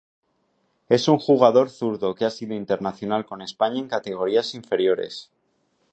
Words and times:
Es 0.89 1.07
un 1.09 1.19
jugador 1.19 1.69
zurdo 1.69 2.15
que 2.15 2.25
ha 2.25 2.31
sido 2.31 2.55
internacional 2.55 3.23
con 3.23 3.43
España 3.43 3.77
en 3.79 3.87
categorías 3.87 4.55
inferiores. 4.55 5.29